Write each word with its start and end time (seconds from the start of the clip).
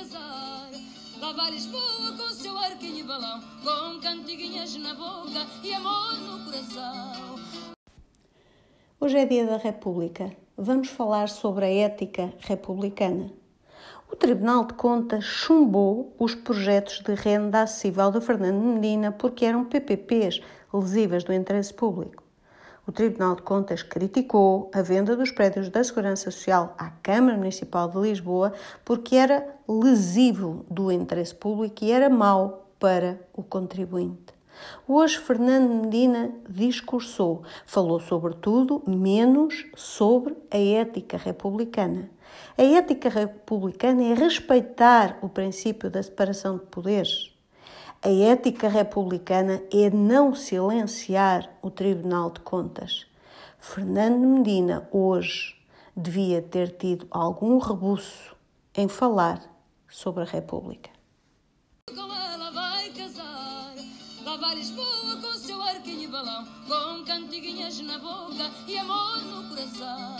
casar. 0.00 0.70
Lisboa 1.50 2.16
com 2.16 2.28
seu 2.28 2.56
arquinho 2.56 3.00
e 3.00 3.02
balão, 3.02 3.40
com 3.62 4.00
cantiguinhas 4.00 4.76
na 4.76 4.94
boca 4.94 5.46
e 5.64 5.72
amor 5.74 6.12
no 6.14 6.44
coração. 6.44 7.36
Hoje 9.00 9.18
é 9.18 9.26
dia 9.26 9.46
da 9.46 9.56
República. 9.56 10.30
Vamos 10.56 10.88
falar 10.88 11.28
sobre 11.28 11.64
a 11.64 11.68
ética 11.68 12.32
republicana. 12.38 13.32
O 14.10 14.16
Tribunal 14.16 14.64
de 14.64 14.74
Contas 14.74 15.24
chumbou 15.24 16.14
os 16.18 16.34
projetos 16.34 17.00
de 17.00 17.14
renda 17.14 17.62
acessível 17.62 18.10
de 18.10 18.20
Fernando 18.20 18.62
Medina 18.62 19.10
porque 19.10 19.44
eram 19.44 19.64
PPPs 19.64 20.40
lesivas 20.72 21.24
do 21.24 21.32
interesse 21.32 21.74
público. 21.74 22.22
O 22.90 22.92
Tribunal 22.92 23.36
de 23.36 23.42
Contas 23.42 23.84
criticou 23.84 24.68
a 24.74 24.82
venda 24.82 25.14
dos 25.14 25.30
prédios 25.30 25.68
da 25.68 25.84
Segurança 25.84 26.28
Social 26.28 26.74
à 26.76 26.90
Câmara 26.90 27.38
Municipal 27.38 27.88
de 27.88 27.96
Lisboa 28.00 28.52
porque 28.84 29.14
era 29.14 29.46
lesivo 29.68 30.66
do 30.68 30.90
interesse 30.90 31.32
público 31.32 31.84
e 31.84 31.92
era 31.92 32.10
mau 32.10 32.66
para 32.80 33.20
o 33.32 33.44
contribuinte. 33.44 34.34
Hoje, 34.88 35.18
Fernando 35.18 35.72
Medina 35.72 36.32
discursou, 36.48 37.44
falou 37.64 38.00
sobre 38.00 38.34
tudo, 38.34 38.82
menos 38.84 39.66
sobre 39.76 40.34
a 40.50 40.58
ética 40.58 41.16
republicana. 41.16 42.10
A 42.58 42.62
ética 42.64 43.08
republicana 43.08 44.02
é 44.02 44.14
respeitar 44.14 45.16
o 45.22 45.28
princípio 45.28 45.88
da 45.88 46.02
separação 46.02 46.58
de 46.58 46.66
poderes. 46.66 47.29
A 48.02 48.08
ética 48.08 48.66
republicana 48.66 49.62
é 49.70 49.90
não 49.90 50.34
silenciar 50.34 51.50
o 51.60 51.70
Tribunal 51.70 52.30
de 52.30 52.40
Contas. 52.40 53.04
Fernando 53.58 54.26
Medina, 54.26 54.88
hoje, 54.90 55.54
devia 55.94 56.40
ter 56.40 56.78
tido 56.78 57.06
algum 57.10 57.58
rebuço 57.58 58.34
em 58.74 58.88
falar 58.88 59.42
sobre 59.86 60.22
a 60.22 60.26
República. 60.26 60.88
Com 61.94 62.14
ela 62.14 62.50
vai 62.52 62.88
casar. 62.88 63.74
Lá 64.24 64.36
vai 64.38 64.54
Lisboa 64.54 65.16
com 65.20 65.34
seu 65.34 65.60
arquinho 65.60 66.04
e 66.04 66.06
balão, 66.06 66.46
com 66.66 67.04
cantiguinhas 67.04 67.80
na 67.80 67.98
boca 67.98 68.50
e 68.66 68.78
amor 68.78 69.18
no 69.18 69.46
coração. 69.50 70.19